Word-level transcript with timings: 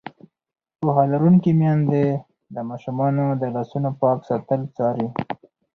پوهه 0.79 1.03
لرونکې 1.11 1.51
میندې 1.59 2.05
د 2.53 2.57
ماشومانو 2.69 3.25
د 3.41 3.43
لاسونو 3.55 3.89
پاک 4.01 4.19
ساتل 4.29 4.61
څاري. 4.75 5.07